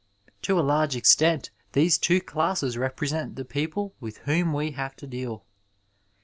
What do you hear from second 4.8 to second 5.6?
to deal.